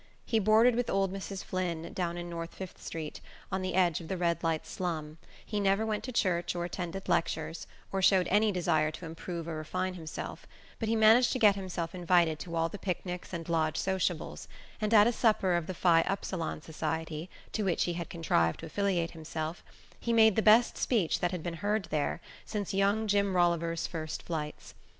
[0.25, 1.43] He boarded with old Mrs.
[1.43, 5.59] Flynn, down in North Fifth Street, on the edge of the red light slum, he
[5.59, 9.93] never went to church or attended lectures, or showed any desire to improve or refine
[9.93, 10.47] himself;
[10.79, 14.47] but he managed to get himself invited to all the picnics and lodge sociables,
[14.81, 18.65] and at a supper of the Phi Upsilon Society, to which he had contrived to
[18.65, 19.63] affiliate himself,
[19.99, 24.23] he made the best speech that had been heard there since young Jim Rolliver's first
[24.23, 24.73] flights.